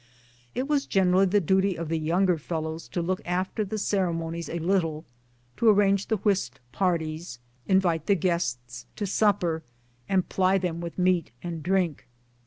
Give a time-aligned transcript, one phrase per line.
[0.55, 4.57] It was generally the duty of the younger Fellows to look after the ceremonies a
[4.57, 5.05] little,
[5.57, 9.61] to arrange the whist parties, invite the guests to supper,
[10.09, 12.07] and ply them with meat and drink.